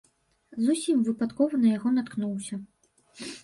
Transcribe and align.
Зусім 0.69 1.03
выпадкова 1.11 1.61
на 1.67 1.77
яго 1.77 1.95
наткнуўся. 2.01 2.55